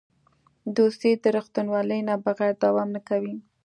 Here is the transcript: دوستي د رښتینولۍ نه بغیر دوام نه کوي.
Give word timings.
دوستي 0.77 1.11
د 1.21 1.25
رښتینولۍ 1.35 2.01
نه 2.09 2.15
بغیر 2.25 2.53
دوام 2.63 2.89
نه 2.95 3.01
کوي. 3.09 3.35